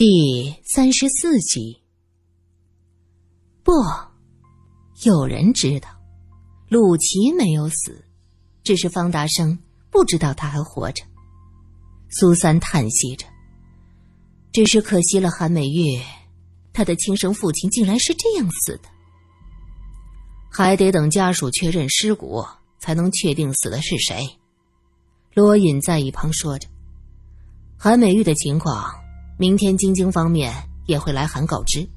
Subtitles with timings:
[0.00, 1.78] 第三十四集。
[3.62, 3.70] 不，
[5.04, 5.90] 有人知道，
[6.70, 8.02] 鲁奇没有死，
[8.64, 9.58] 只是方达生
[9.90, 11.04] 不知道他还活着。
[12.08, 13.26] 苏三叹息着，
[14.54, 16.00] 只是可惜了韩美玉，
[16.72, 18.88] 他的亲生父亲竟然是这样死的。
[20.50, 22.42] 还得等家属确认尸骨，
[22.78, 24.26] 才能确定死的是谁。
[25.34, 26.66] 罗隐在一旁说着，
[27.76, 28.98] 韩美玉的情况。
[29.40, 30.52] 明天京京方面
[30.84, 31.88] 也会来函告知，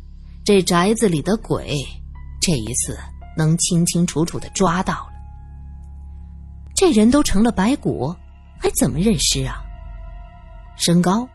[0.46, 1.78] 这宅子里的鬼，
[2.40, 2.98] 这一次
[3.36, 5.12] 能清清楚楚的抓到了。
[6.74, 8.16] 这人都成了白骨，
[8.58, 9.62] 还怎么认尸啊？
[10.78, 11.28] 身高，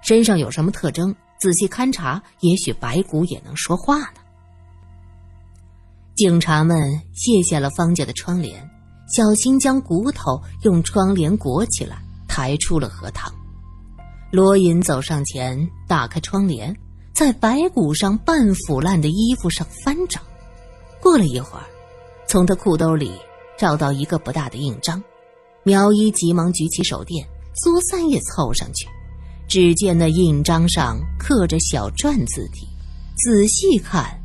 [0.00, 1.14] 身上有什么特征？
[1.38, 4.20] 仔细勘察，也许白骨也能说话呢。
[6.16, 8.66] 警察们卸下了方家的窗帘，
[9.14, 13.30] 小心将骨头用窗帘裹起来，抬出了荷塘。
[14.30, 16.74] 罗隐走上前，打开窗帘，
[17.12, 20.20] 在白骨上半腐烂的衣服上翻找。
[21.00, 21.64] 过了一会儿，
[22.28, 23.12] 从他裤兜里
[23.58, 25.02] 找到一个不大的印章。
[25.64, 28.86] 苗一急忙举起手电，苏三也凑上去。
[29.48, 32.68] 只见那印章上刻着小篆字体，
[33.16, 34.16] 仔细看，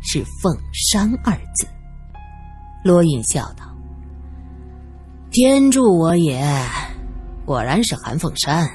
[0.00, 1.68] 是“凤山”二字。
[2.82, 3.76] 罗隐笑道
[5.30, 6.42] ：“天助我也，
[7.44, 8.66] 果然是韩凤山。”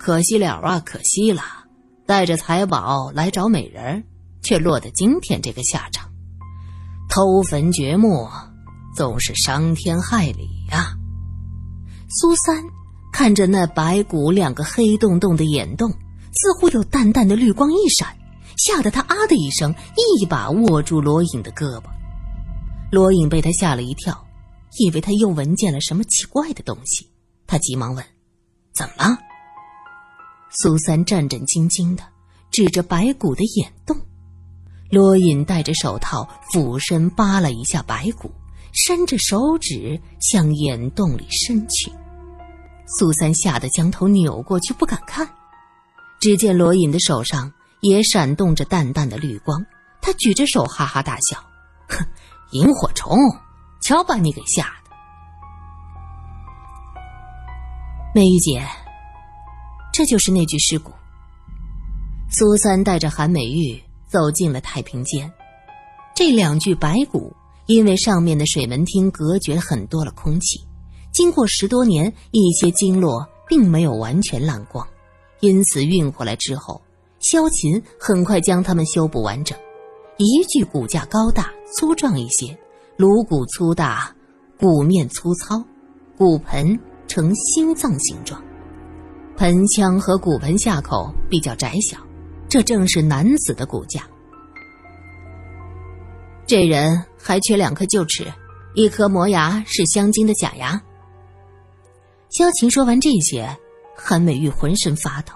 [0.00, 1.42] 可惜了啊，可惜了！
[2.06, 4.02] 带着财宝来找美人，
[4.42, 6.08] 却落得今天这个下场。
[7.10, 8.26] 偷坟掘墓，
[8.96, 10.94] 总是伤天害理呀。
[12.08, 12.64] 苏三
[13.12, 18.08] 看着那白骨两个黑洞洞的眼洞，似乎有淡淡的绿光一闪，
[18.56, 19.70] 吓得他啊的一声，
[20.18, 21.82] 一把握住罗隐的胳膊。
[22.90, 24.26] 罗隐被他吓了一跳，
[24.78, 27.06] 以为他又闻见了什么奇怪的东西，
[27.46, 28.02] 他急忙问
[28.74, 29.18] ：“怎么了？”
[30.52, 32.02] 苏三战战兢兢的
[32.50, 33.96] 指着白骨的眼洞，
[34.90, 38.32] 罗隐戴着手套俯身扒了一下白骨，
[38.72, 41.92] 伸着手指向眼洞里伸去。
[42.98, 45.28] 苏三吓得将头扭过去，不敢看。
[46.18, 49.64] 只见罗隐的手上也闪动着淡淡的绿光，
[50.02, 51.38] 他举着手哈哈大笑
[51.88, 52.04] ：“哼，
[52.50, 53.16] 萤火虫，
[53.80, 54.90] 瞧把你给吓的！”
[58.12, 58.66] 美玉姐。
[59.92, 60.92] 这就是那具尸骨。
[62.30, 65.30] 苏三带着韩美玉走进了太平间，
[66.14, 67.32] 这两具白骨
[67.66, 70.60] 因为上面的水门厅隔绝很多了空气，
[71.12, 74.86] 经过十多年，一些经络并没有完全烂光，
[75.40, 76.80] 因此运回来之后，
[77.18, 79.58] 萧琴很快将它们修补完整。
[80.18, 82.56] 一具骨架高大粗壮一些，
[82.96, 84.14] 颅骨粗大，
[84.58, 85.64] 骨面粗糙，
[86.16, 86.78] 骨盆
[87.08, 88.40] 呈心脏形状。
[89.40, 91.96] 盆腔和骨盆下口比较窄小，
[92.46, 94.06] 这正是男子的骨架。
[96.46, 98.30] 这人还缺两颗臼齿，
[98.74, 100.78] 一颗磨牙是镶金的假牙。
[102.28, 103.48] 萧琴说完这些，
[103.96, 105.32] 韩美玉浑身发抖，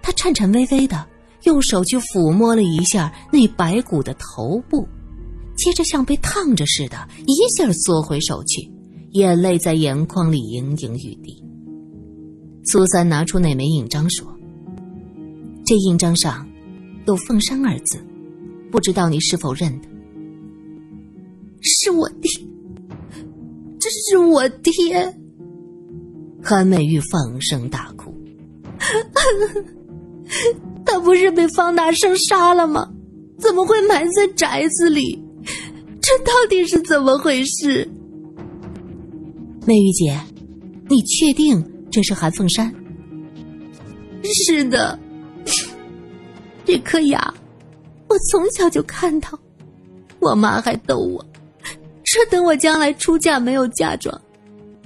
[0.00, 1.04] 她颤颤巍巍的
[1.42, 4.86] 用手去抚摸了一下那白骨的头部，
[5.56, 8.70] 接着像被烫着似的，一下缩回手去，
[9.14, 11.47] 眼泪在眼眶里盈盈欲滴。
[12.70, 14.28] 苏三拿出那枚印章，说
[15.64, 16.46] ：“这印章上
[17.06, 17.98] 有‘凤山’二字，
[18.70, 19.88] 不知道你是否认得？
[21.62, 22.30] 是我爹，
[23.80, 25.14] 这是我爹。”
[26.44, 28.12] 韩美玉放声大哭
[30.84, 32.86] ：“他不是被方大生杀了吗？
[33.38, 35.18] 怎么会埋在宅子里？
[36.02, 37.90] 这到底是怎么回事？”
[39.64, 40.20] 美玉姐，
[40.90, 41.64] 你确定？
[41.98, 42.72] 这是韩凤山。
[44.22, 44.96] 是的，
[46.64, 47.34] 这颗牙，
[48.06, 49.36] 我从小就看到。
[50.20, 51.26] 我妈还逗我，
[52.04, 54.16] 说等我将来出嫁没有嫁妆，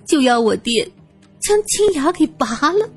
[0.06, 0.90] 就要我爹
[1.38, 2.88] 将金牙给拔了。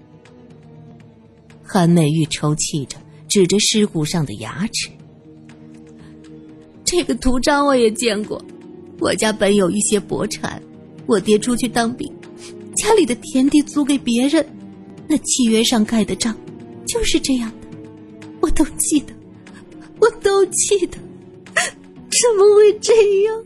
[1.61, 2.95] 韩美玉抽泣着，
[3.27, 4.89] 指着尸骨上的牙齿。
[6.85, 8.41] 这个图章我也见过。
[9.01, 10.63] 我家本有一些薄产，
[11.05, 12.09] 我爹出去当兵。
[12.75, 14.45] 家里的田地租给别人，
[15.07, 16.35] 那契约上盖的章，
[16.87, 17.77] 就是这样的，
[18.41, 19.13] 我都记得，
[19.99, 20.97] 我都记得，
[21.53, 22.93] 怎么会这
[23.23, 23.43] 样？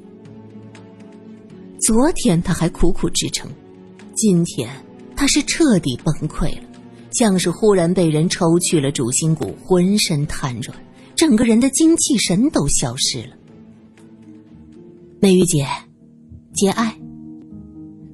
[1.81, 3.49] 昨天他还苦苦支撑，
[4.15, 4.69] 今天
[5.15, 6.63] 他是彻底崩溃了，
[7.11, 10.77] 像是忽然被人抽去了主心骨，浑身瘫软，
[11.15, 13.35] 整个人的精气神都消失了。
[15.21, 15.65] 美玉姐，
[16.53, 16.98] 节哀。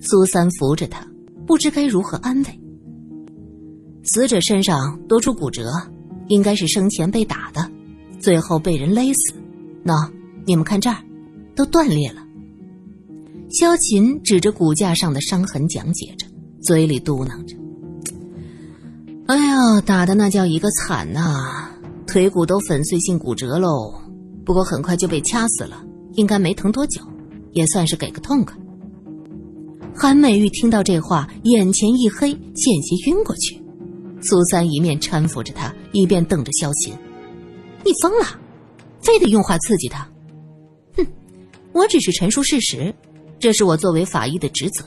[0.05, 1.05] 苏三扶着他，
[1.45, 2.59] 不知该如何安慰。
[4.03, 5.71] 死者身上多处骨折，
[6.27, 7.69] 应该是生前被打的，
[8.19, 9.33] 最后被人勒死。
[9.83, 10.09] 喏，
[10.45, 10.97] 你们看这儿，
[11.55, 12.21] 都断裂了。
[13.49, 16.27] 萧琴指着骨架上的伤痕讲解着，
[16.61, 17.55] 嘴里嘟囔着
[19.27, 21.69] ：“哎呀，打的那叫一个惨呐，
[22.05, 23.93] 腿骨都粉碎性骨折喽。
[24.45, 27.01] 不过很快就被掐死了，应该没疼多久，
[27.53, 28.55] 也算是给个痛快。”
[29.97, 33.57] 韩美玉听到这话，眼前一黑，险些晕过去。
[34.21, 36.93] 苏三一面搀扶着他，一边瞪着萧琴
[37.85, 38.25] ：“你疯了，
[39.01, 40.05] 非得用话刺激他？
[40.97, 41.07] 哼，
[41.71, 42.93] 我只是陈述事实，
[43.39, 44.83] 这是我作为法医的职责。”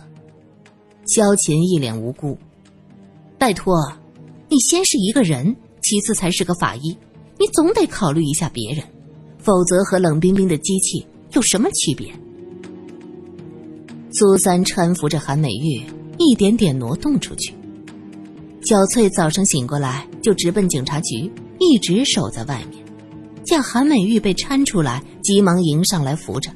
[1.08, 2.36] 萧琴一脸无辜
[3.38, 3.74] ：“拜托，
[4.50, 6.94] 你先是一个人，其次才是个法医，
[7.38, 8.84] 你总得考虑一下别人，
[9.38, 12.12] 否则和冷冰冰的机器有什么区别？”
[14.18, 15.80] 苏三搀扶着韩美玉，
[16.18, 17.54] 一点点挪动出去。
[18.62, 21.30] 小翠早上醒过来就直奔警察局，
[21.60, 22.84] 一直守在外面。
[23.44, 26.50] 见韩美玉被搀出来，急忙迎上来扶着。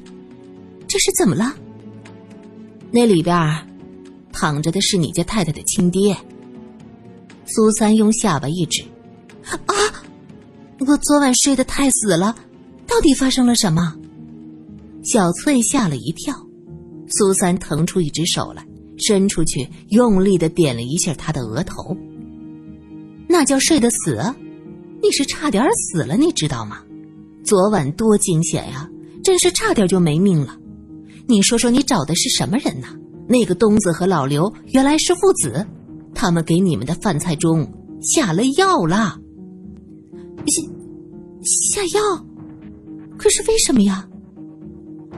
[0.89, 1.53] 这是怎么了？
[2.91, 3.33] 那里边
[4.33, 6.13] 躺着的是你家太太的亲爹。
[7.45, 8.83] 苏三用下巴一指
[9.47, 9.73] ：“啊，
[10.85, 12.35] 我昨晚睡得太死了，
[12.85, 13.95] 到底发生了什么？”
[15.01, 16.35] 小翠吓了一跳。
[17.15, 18.65] 苏三腾出一只手来，
[18.97, 21.95] 伸出去，用力的点了一下他的额头。
[23.29, 24.19] 那叫睡得死，
[25.01, 26.79] 你是差点死了，你知道吗？
[27.43, 28.89] 昨晚多惊险呀，
[29.23, 30.57] 真是差点就没命了。
[31.27, 32.87] 你说说，你找的是什么人呢？
[33.27, 35.65] 那个东子和老刘原来是父子，
[36.15, 37.71] 他们给你们的饭菜中
[38.01, 39.19] 下了药了。
[40.47, 42.25] 下下药？
[43.17, 44.07] 可是为什么呀？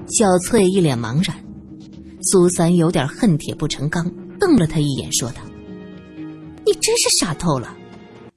[0.08, 1.45] 小翠一脸茫然。
[2.26, 5.42] 苏三有点恨铁不成钢，瞪了他一眼，说道
[6.66, 7.76] ：“你真是傻透了，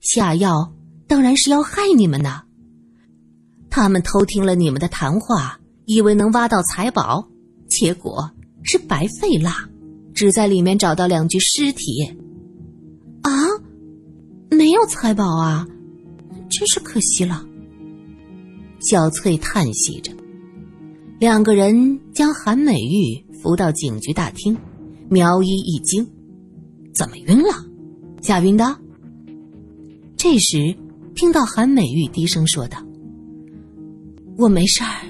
[0.00, 0.70] 下药
[1.06, 2.42] 当然是要害你们呐。
[3.70, 7.26] 他们偷听了你们的谈话，以为能挖到财宝，
[7.68, 8.30] 结果
[8.62, 9.50] 是白费了，
[10.14, 12.04] 只在里面找到两具尸体。
[13.22, 13.30] 啊，
[14.50, 15.66] 没有财宝啊，
[16.50, 17.42] 真是可惜了。”
[18.80, 20.12] 小翠叹息着，
[21.18, 23.24] 两个人将韩美玉。
[23.42, 24.56] 扶到警局大厅，
[25.08, 26.06] 苗一一惊
[26.94, 27.50] ：“怎么晕了？
[28.20, 28.76] 吓晕的？”
[30.16, 30.76] 这时，
[31.14, 32.78] 听到韩美玉低声说道
[34.36, 35.06] ：“我没事儿，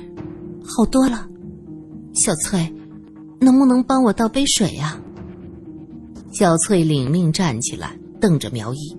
[0.63, 1.27] 好多了。
[2.15, 2.71] 小翠，
[3.41, 5.01] 能不能帮我倒杯水呀？”
[6.31, 8.97] 小翠领命站起来，瞪着苗一。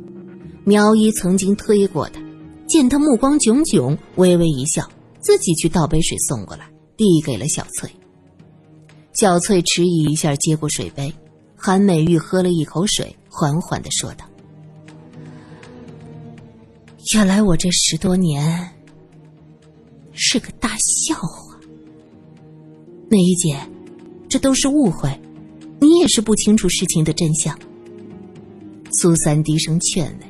[0.65, 2.19] 苗一曾经推过他，
[2.67, 4.83] 见他目光炯炯，微微一笑，
[5.19, 7.89] 自己去倒杯水送过来，递给了小翠。
[9.19, 11.13] 小翠迟疑一下，接过水杯。
[11.54, 14.24] 韩美玉喝了一口水，缓缓的说道
[17.13, 18.66] ：“原来我这十多年
[20.13, 21.54] 是个大笑话。
[23.10, 23.60] 美玉姐，
[24.30, 25.13] 这都是误会，
[25.81, 27.60] 你也是不清楚事情的真相。”
[29.01, 30.27] 苏三低声劝慰：“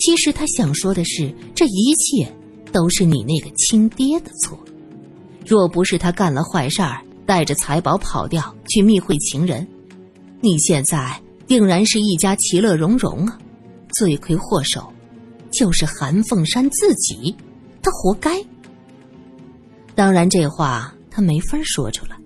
[0.00, 2.28] 其实他想说的是，这一切
[2.72, 4.58] 都是你那个亲爹的错。
[5.46, 9.66] 若不是他干了坏事儿。”带着财宝跑掉去密会情人，
[10.40, 13.38] 你现在定然是一家其乐融融啊！
[13.98, 14.92] 罪魁祸首
[15.50, 17.34] 就是韩凤山自己，
[17.82, 18.42] 他活该。
[19.94, 22.16] 当然，这话他没法说出来。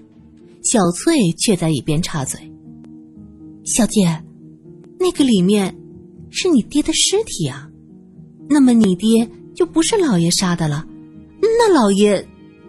[0.62, 2.38] 小翠却在一边插嘴
[3.64, 4.22] ：“小姐，
[4.98, 5.74] 那个里面
[6.30, 7.66] 是你爹的尸体啊，
[8.48, 10.86] 那么你爹就不是老爷杀的了，
[11.40, 12.26] 那老爷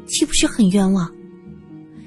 [0.07, 1.13] 岂不是很冤枉？”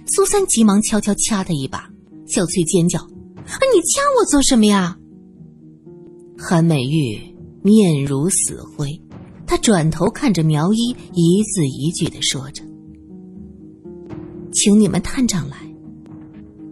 [0.06, 1.90] 苏三急忙悄悄掐他一把，
[2.26, 3.00] 小翠尖叫
[3.46, 4.96] ：“啊，你掐我做什么呀？”
[6.38, 7.18] 韩美玉
[7.62, 9.00] 面如死灰，
[9.46, 12.62] 她转头看着苗一，一字一句的说着
[14.52, 15.56] ：“请你们探长来，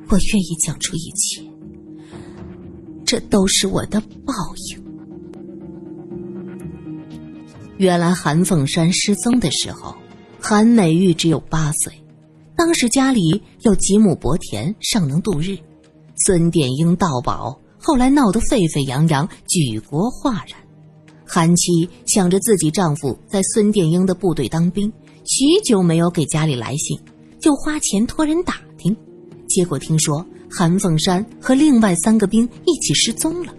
[0.09, 1.43] 我愿意讲出一切，
[3.07, 4.35] 这都是我的报
[4.71, 4.83] 应。”
[7.79, 9.97] 原来韩凤山失踪的时候，
[10.39, 11.93] 韩美玉只有八岁。
[12.65, 15.59] 当时家里有几亩薄田，尚能度日。
[16.25, 20.57] 孙殿英盗宝，后来闹得沸沸扬扬，举国哗然。
[21.27, 24.89] 韩妻想着自己丈夫在孙殿英的部队当兵，
[25.25, 26.97] 许久没有给家里来信，
[27.41, 28.97] 就花钱托人打听。
[29.49, 33.53] 结果听说韩凤山和另外三个兵一起失踪了，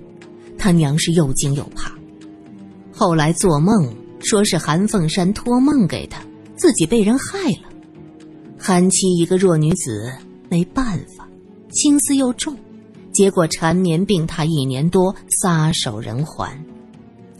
[0.57, 1.91] 他娘是又惊又怕。
[2.93, 7.72] 后来做梦说是韩凤山托梦给他，自己被人害了。
[8.65, 10.09] 韩妻一个弱女子，
[10.49, 11.27] 没办法，
[11.73, 12.55] 心思又重，
[13.11, 16.49] 结果缠绵病榻一年多，撒手人寰。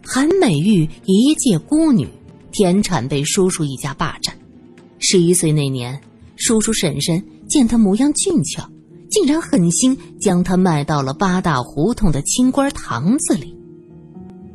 [0.04, 2.10] 韩美玉一介孤女，
[2.52, 4.38] 田产被叔叔一家霸占。
[5.00, 5.98] 十一岁那年，
[6.36, 8.70] 叔叔婶婶见她模样俊俏，
[9.10, 13.56] 竟然狠心将她卖到了八大胡同的清官堂子里。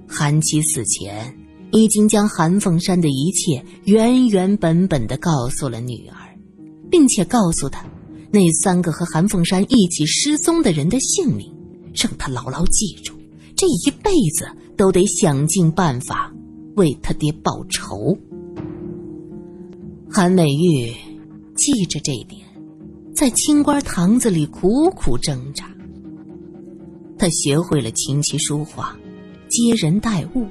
[0.06, 1.34] 韩琦死前
[1.72, 6.27] 已经将韩凤山的一切原原本本的告诉了女儿，
[6.90, 7.84] 并且告诉他，
[8.30, 11.52] 那三个和韩凤山一起失踪的人的姓名，
[11.94, 13.14] 让他牢牢记住，
[13.56, 16.32] 这一辈子都得想尽办法
[16.76, 18.16] 为他爹报仇。
[20.10, 20.94] 韩美玉
[21.54, 22.46] 记着这一点，
[23.14, 25.70] 在清官堂子里苦苦挣扎。
[27.18, 28.96] 她学会了琴棋书画。
[29.50, 30.46] 接人待物，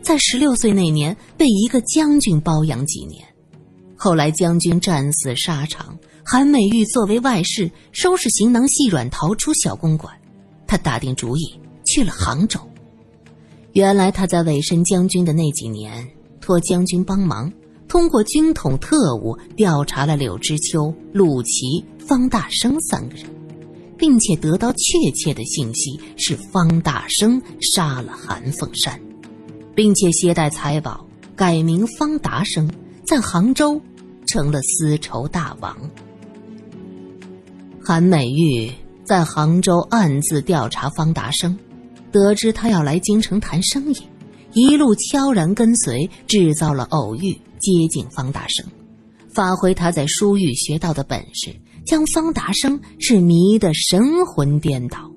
[0.00, 3.22] 在十六岁那年被一个将军包养几年，
[4.00, 10.14] 后来将军战死沙场，韩美玉作为外室，收拾行囊细软逃出小公馆。
[10.68, 11.42] 他打定主意
[11.84, 12.60] 去了杭州。
[13.72, 16.08] 原来他在委身将军的那几年，
[16.40, 17.52] 托将军帮忙，
[17.88, 23.26] 通过军统特务调查了柳知秋、陆琪、方大生三个人。
[23.98, 28.96] 并且得到确切的信息是方大生杀了韩凤山，
[29.74, 32.70] 并且携带财宝改名方达生，
[33.04, 33.82] 在杭州
[34.28, 35.76] 成了丝绸大王。
[37.82, 38.70] 韩美玉
[39.04, 41.58] 在杭州暗自调查方达生，
[42.12, 43.96] 得知他要来京城谈生意，
[44.52, 48.64] 一路悄然跟随，制造了偶遇，接近方达生，
[49.34, 51.54] 发挥他在书寓学到的本事。
[51.86, 55.10] 将方达生是迷得神魂颠倒，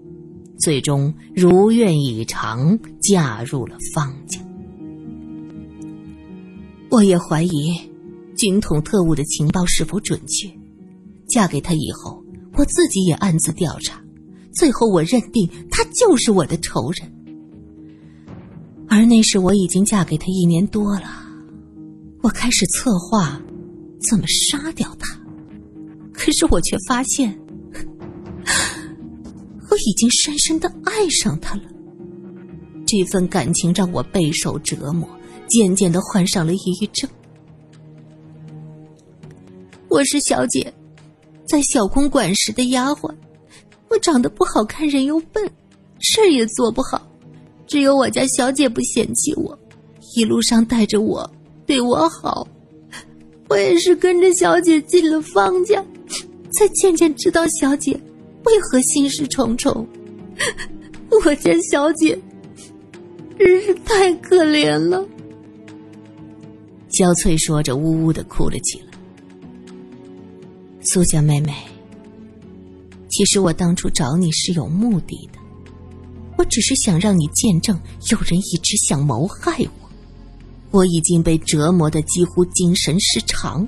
[0.57, 4.39] 最终如愿以偿嫁入了方家。
[6.89, 7.77] 我也怀疑
[8.41, 10.51] 军统特务的情报是否准确。
[11.29, 12.19] 嫁给他以后，
[12.57, 14.01] 我自己也暗自调查，
[14.51, 17.07] 最后我认定他就是我的仇人。
[18.89, 21.23] 而那时我已经嫁给他一年多了，
[22.23, 23.39] 我开始策划
[24.09, 25.15] 怎么杀掉他。
[26.11, 27.39] 可是我却发现，
[29.69, 31.61] 我已经深深的爱上他了。
[32.87, 35.07] 这份感情让我备受折磨，
[35.47, 37.07] 渐渐的患上了抑郁症。
[39.91, 40.73] 我是小姐，
[41.45, 43.13] 在小公馆时的丫鬟，
[43.89, 45.43] 我长得不好看，人又笨，
[45.99, 47.05] 事儿也做不好，
[47.67, 49.59] 只有我家小姐不嫌弃我，
[50.15, 51.29] 一路上带着我，
[51.65, 52.47] 对我好。
[53.49, 55.83] 我也是跟着小姐进了方家。
[56.53, 57.97] 才渐渐知道小姐
[58.45, 59.85] 为何心事重重。
[61.25, 62.17] 我家小姐
[63.37, 65.05] 真是太可怜了。
[66.91, 68.90] 小翠说着，呜呜的哭了起来。
[70.83, 71.53] 苏家妹妹，
[73.09, 75.39] 其实我当初找你是有目的的，
[76.37, 79.89] 我只是想让你见证有人一直想谋害我。
[80.71, 83.67] 我已经被折磨的几乎精神失常，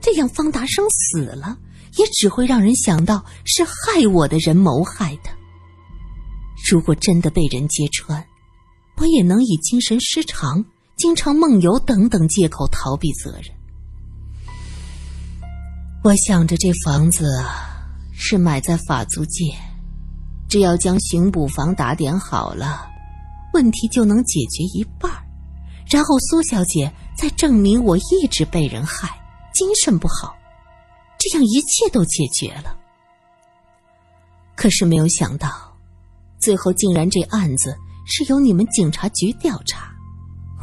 [0.00, 1.58] 这样方达生死了。
[1.98, 5.30] 也只会让人想到是害我的人谋害的。
[6.70, 8.22] 如果真的被人揭穿，
[8.98, 10.62] 我也能以精神失常、
[10.98, 13.55] 经常梦游等等借口逃避责任。
[16.06, 17.26] 我想着这房子
[18.12, 19.42] 是买在法租界，
[20.48, 22.88] 只要将巡捕房打点好了，
[23.54, 25.10] 问题就能解决一半
[25.90, 29.18] 然后苏小姐再证明我一直被人害，
[29.52, 30.32] 精神不好。
[31.18, 32.78] 这样一切都解决了，
[34.54, 35.50] 可是没有想到，
[36.38, 39.92] 最后竟然这案子是由你们警察局调查，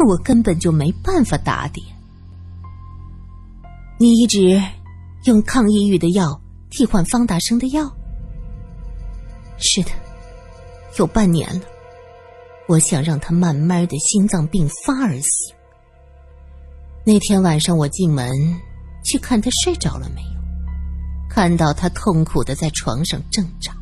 [0.08, 1.86] 我根本就没办法打点。
[4.00, 4.62] 你一直
[5.24, 6.40] 用抗抑郁的药
[6.70, 7.90] 替换方大生的药，
[9.58, 9.92] 是的，
[10.98, 11.66] 有半年了。
[12.68, 15.54] 我想让他慢慢的心脏病发而死。
[17.06, 18.32] 那天晚上我进门
[19.04, 20.34] 去看他睡着了没有。
[21.30, 23.74] 看到他痛苦的在床上挣扎，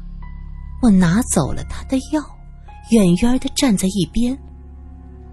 [0.81, 2.23] 我拿走了他的药，
[2.91, 4.37] 远远的站在一边。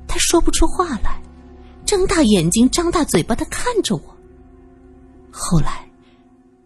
[0.06, 1.20] 他说不出话来，
[1.86, 4.16] 睁大眼睛，张大嘴巴的看着我。
[5.30, 5.87] 后来，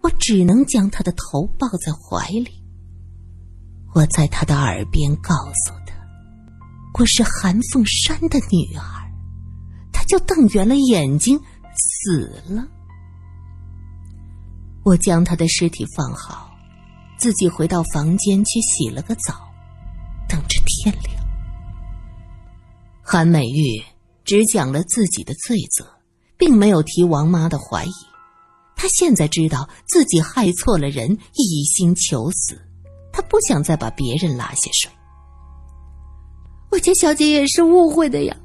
[0.02, 2.62] 我只能将他的头抱在怀里。
[3.94, 5.34] 我在他的耳边告
[5.66, 5.94] 诉他
[6.98, 8.82] ：“我是韩凤山的女儿。”
[9.92, 11.38] 他就瞪圆了眼睛，
[11.76, 12.66] 死了。
[14.82, 16.50] 我将他的尸体放好，
[17.16, 19.48] 自己回到房间去洗了个澡，
[20.28, 21.22] 等着天亮。
[23.00, 23.80] 韩美玉
[24.24, 25.86] 只讲了自己的罪责，
[26.36, 27.92] 并没有提王妈的怀疑。
[28.82, 32.60] 他现在知道自己害错了人，一心求死，
[33.12, 34.90] 他不想再把别人拉下水。
[36.68, 38.36] 我家小姐也是误会的呀，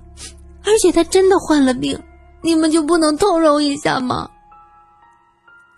[0.63, 1.99] 而且她真的患了病，
[2.43, 4.29] 你们就不能通融一下吗？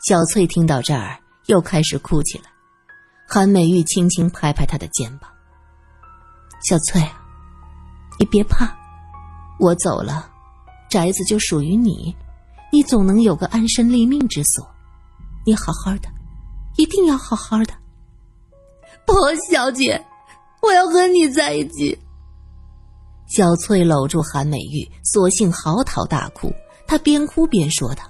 [0.05, 2.43] 小翠听到这儿，又开始哭起来。
[3.25, 5.31] 韩美玉轻轻拍拍她的肩膀
[6.67, 7.01] ：“小翠，
[8.19, 8.77] 你别怕，
[9.57, 10.29] 我走了，
[10.89, 12.13] 宅子就属于你，
[12.71, 14.67] 你总能有个安身立命之所。
[15.45, 16.09] 你好好的，
[16.77, 17.73] 一定要好好的。”
[19.05, 19.13] 不，
[19.49, 19.99] 小姐，
[20.61, 21.97] 我要和你在一起。
[23.27, 26.51] 小翠搂住韩美玉，索性嚎啕大哭。
[26.85, 28.03] 她边哭边说道。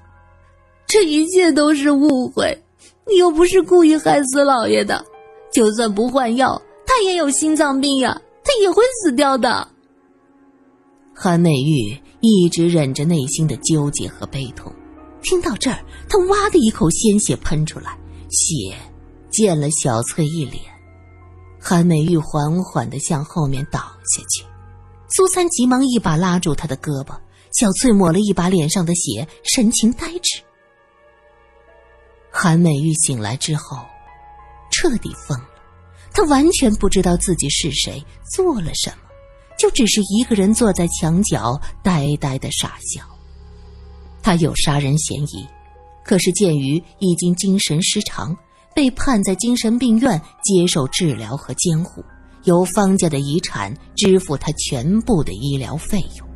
[0.88, 2.58] 这一切都是误会，
[3.08, 5.06] 你又不是故意害死老爷的。
[5.52, 9.68] 就算不换药，他也有心脏病呀，他也会死掉的。
[11.14, 14.74] 韩美玉一直忍着内心的纠结和悲痛，
[15.22, 17.98] 听到这儿，他哇的一口鲜血喷出来，
[18.30, 18.76] 血
[19.32, 20.64] 溅了小翠一脸。
[21.62, 24.46] 韩美玉缓缓的向后面倒下去，
[25.10, 27.18] 苏三急忙一把拉住她的胳膊，
[27.52, 30.42] 小翠抹了一把脸上的血，神情呆滞。
[32.32, 33.78] 韩美玉醒来之后，
[34.72, 35.50] 彻底疯了。
[36.14, 39.09] 她完全不知道自己是谁，做了什么，
[39.60, 43.04] 就只是一个人坐在墙角，呆呆的傻笑。
[44.24, 45.46] 他有杀人嫌疑，
[46.04, 48.36] 可是鉴于已经精神失常，
[48.74, 52.04] 被判在精神病院接受治疗和监护，
[52.46, 56.28] 由方家的遗产支付他全部的医疗费用。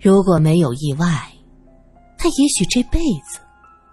[0.00, 1.30] 如果没有意外，
[2.18, 2.98] 他也许这辈
[3.30, 3.38] 子。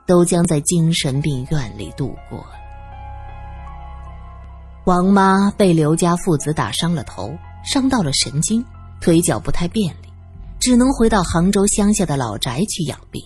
[0.10, 2.44] 都将在精神病院里度过。
[4.88, 7.32] 王妈被刘家父子打伤了头，
[7.64, 8.64] 伤到了神经，
[9.02, 10.08] 腿脚不太便利，
[10.60, 13.24] 只能回到杭州乡下的老宅去养病。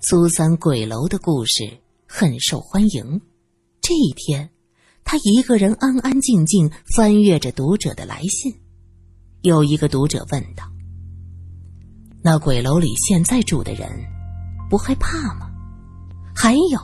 [0.00, 3.20] 苏三鬼楼的故事很受欢迎。
[3.80, 4.48] 这一天，
[5.04, 8.54] 他一个人安安静静翻阅着读者的来信。
[9.42, 10.64] 有一个读者问道
[12.22, 13.88] ：“那鬼楼里现在住的人，
[14.68, 15.48] 不害怕吗？”
[16.34, 16.78] 还有，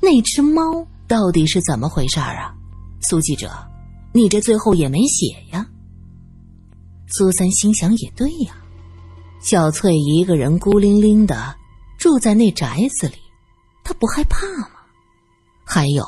[0.00, 2.54] 那只猫到底是怎么回事儿啊？
[3.08, 3.50] 苏记者，
[4.12, 5.66] 你这最后也没写呀。
[7.10, 8.54] 苏三心想，也对呀，
[9.42, 11.54] 小翠一个人孤零零的
[11.98, 13.16] 住在那宅子里，
[13.82, 14.78] 她不害怕吗？
[15.64, 16.06] 还有，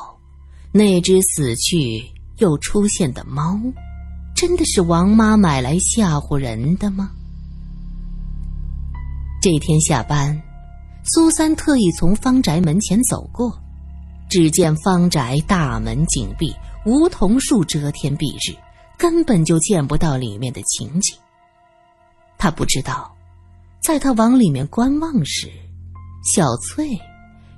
[0.71, 2.05] 那只死去
[2.37, 3.59] 又出现的猫，
[4.35, 7.11] 真的是王妈买来吓唬人的吗？
[9.41, 10.41] 这天下班。
[11.05, 13.59] 苏三特意从方宅门前走过，
[14.29, 18.55] 只见方宅大门紧闭，梧桐树遮天蔽日，
[19.03, 21.13] 根本就见不到里面的情景。
[22.37, 23.13] 他不知道，
[23.81, 25.51] 在他往里面观望时，
[26.33, 26.97] 小翠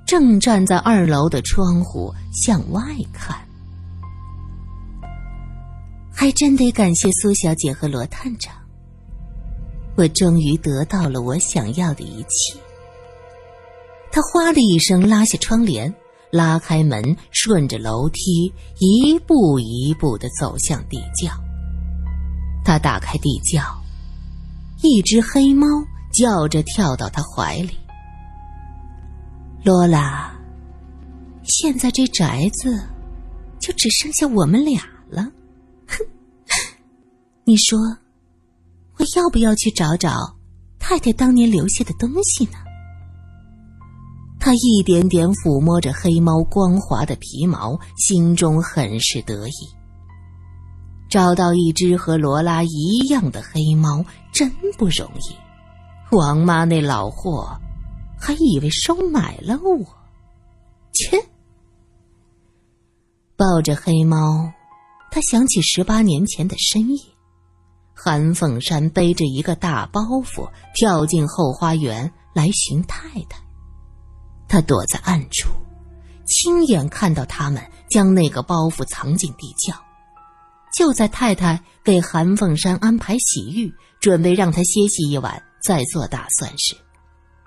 [0.04, 2.82] 正站在二楼的窗户向外
[3.12, 3.38] 看。
[6.12, 8.52] 还真得感谢苏小姐和罗探长，
[9.94, 12.58] 我终于得到了我想要的一切。
[14.10, 15.94] 他哗的一声拉下窗帘，
[16.36, 21.32] 拉开门，顺着楼梯一步一步的走向地窖。
[22.64, 23.62] 他打开地窖，
[24.82, 25.66] 一只黑猫
[26.12, 27.70] 叫着跳到他怀里。
[29.64, 30.32] 罗拉，
[31.44, 32.80] 现在这宅子
[33.58, 35.22] 就只剩下我们俩了。
[35.88, 36.04] 哼，
[37.44, 37.78] 你说，
[38.98, 40.36] 我要不要去找找
[40.78, 42.58] 太太当年留下的东西呢？
[44.46, 49.52] 他一点点抚摸着黑猫光滑的皮毛，心中很是得意。
[51.10, 56.14] 找到一只和罗拉一样的黑猫真不容易。
[56.14, 57.60] 王妈那老货
[58.16, 59.84] 还以为收买了我，
[60.92, 61.20] 切！
[63.34, 64.48] 抱着黑猫，
[65.10, 67.02] 他想起十八年前的深夜，
[67.92, 73.44] 韩凤山背着一个大包袱跳进后花园来寻太太。
[74.48, 75.48] 他躲在暗处，
[76.24, 79.74] 亲眼看到他们将那个包袱藏进地窖。
[80.74, 86.76] 就在太太给韩凤山安排洗浴，准备让他歇息一晚再做打算时，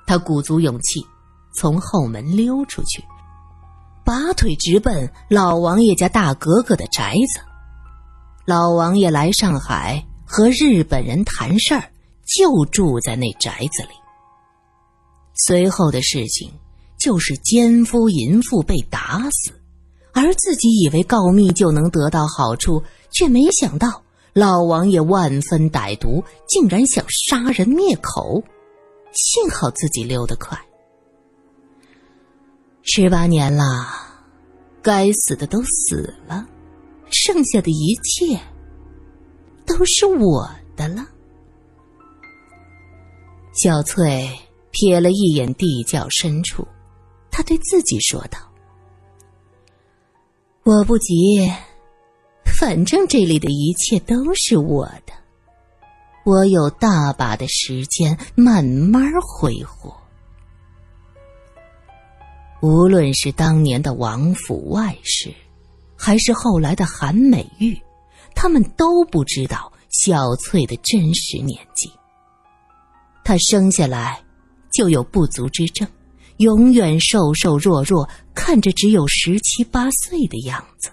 [0.08, 1.06] 他鼓足勇气
[1.54, 3.04] 从后门溜出去，
[4.04, 7.42] 拔腿直奔老王爷家大格格的宅子。
[8.46, 11.92] 老王爷来上海和日本人谈事儿，
[12.26, 13.90] 就住在那宅子里。
[15.46, 16.52] 随后的事情。
[17.00, 19.52] 就是奸夫淫妇被打死，
[20.14, 28.44] 而自己以为告密就能得到好处，却没想到老王爷万分歹毒，竟然想杀人灭口。
[29.12, 30.56] 幸好自己溜得快。
[32.84, 33.88] 十八年了，
[34.82, 36.48] 该死的都死了，
[37.10, 38.40] 剩下的一切
[39.66, 41.06] 都是我的了。
[43.54, 44.30] 小翠
[44.72, 46.68] 瞥了一眼地窖深处，
[47.40, 48.38] 他对自己说道
[50.64, 51.50] ：“我不急，
[52.44, 55.14] 反正这里的一切都是我的，
[56.26, 59.96] 我有大把的时间慢慢挥霍。
[62.62, 65.34] 无论是当年的王府外室，
[65.96, 67.80] 还是后来的韩美玉，
[68.36, 71.90] 他们都不知道小翠的真实年纪。”
[73.24, 74.22] 她生下来
[74.74, 75.88] 就有不足之症，
[76.40, 80.90] 永远瘦瘦弱弱，看着只有十七八岁的样子。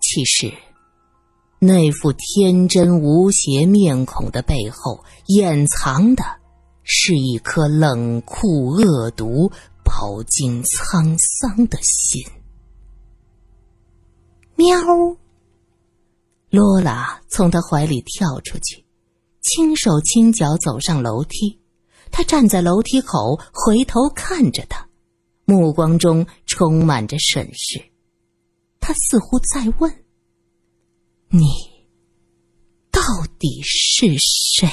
[0.00, 0.52] 其实，
[1.60, 6.24] 那副天真无邪面孔的背后，掩藏的
[6.82, 9.48] 是一颗冷酷恶毒、
[9.84, 12.24] 饱经沧桑的心。
[14.56, 14.76] 喵！
[16.50, 18.84] 罗拉从他怀里跳出去。
[19.40, 21.60] 轻手轻脚走上楼梯，
[22.10, 24.88] 他站在楼梯口，回头看着他，
[25.44, 27.82] 目光中充满着审视。
[28.80, 30.04] 他似乎在问
[31.30, 31.46] ：“你
[32.90, 33.00] 到
[33.38, 34.68] 底是谁？”